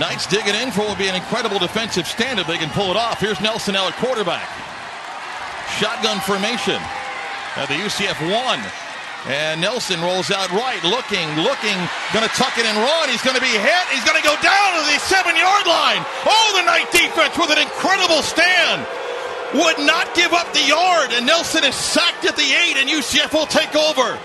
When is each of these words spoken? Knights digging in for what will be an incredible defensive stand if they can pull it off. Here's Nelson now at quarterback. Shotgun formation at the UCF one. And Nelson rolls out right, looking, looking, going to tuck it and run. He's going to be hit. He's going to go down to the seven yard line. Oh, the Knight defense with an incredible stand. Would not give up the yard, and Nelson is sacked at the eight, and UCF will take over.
Knights 0.00 0.24
digging 0.26 0.56
in 0.56 0.72
for 0.72 0.80
what 0.80 0.96
will 0.96 1.04
be 1.04 1.12
an 1.12 1.14
incredible 1.14 1.60
defensive 1.60 2.08
stand 2.08 2.40
if 2.40 2.48
they 2.48 2.56
can 2.56 2.72
pull 2.72 2.88
it 2.88 2.96
off. 2.96 3.20
Here's 3.20 3.38
Nelson 3.44 3.76
now 3.76 3.84
at 3.84 3.92
quarterback. 4.00 4.48
Shotgun 5.76 6.16
formation 6.24 6.80
at 7.60 7.68
the 7.68 7.76
UCF 7.76 8.16
one. 8.24 8.64
And 9.28 9.60
Nelson 9.60 10.00
rolls 10.00 10.32
out 10.32 10.48
right, 10.56 10.80
looking, 10.88 11.28
looking, 11.44 11.76
going 12.16 12.24
to 12.24 12.32
tuck 12.32 12.56
it 12.56 12.64
and 12.64 12.80
run. 12.80 13.12
He's 13.12 13.20
going 13.20 13.36
to 13.36 13.44
be 13.44 13.52
hit. 13.52 13.84
He's 13.92 14.00
going 14.08 14.16
to 14.16 14.24
go 14.24 14.32
down 14.40 14.68
to 14.80 14.82
the 14.88 14.96
seven 15.04 15.36
yard 15.36 15.68
line. 15.68 16.00
Oh, 16.24 16.48
the 16.56 16.64
Knight 16.64 16.88
defense 16.88 17.36
with 17.36 17.52
an 17.52 17.60
incredible 17.60 18.24
stand. 18.24 18.80
Would 19.52 19.84
not 19.84 20.16
give 20.16 20.32
up 20.32 20.48
the 20.56 20.64
yard, 20.64 21.12
and 21.12 21.28
Nelson 21.28 21.64
is 21.64 21.74
sacked 21.76 22.24
at 22.24 22.40
the 22.40 22.48
eight, 22.48 22.80
and 22.80 22.88
UCF 22.88 23.36
will 23.36 23.44
take 23.52 23.76
over. 23.76 24.16